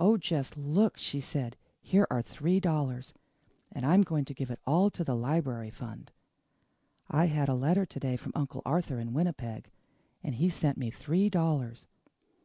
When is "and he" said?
10.24-10.48